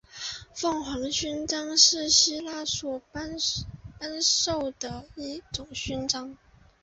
[0.55, 6.35] 凤凰勋章是希腊所颁授的一种勋章。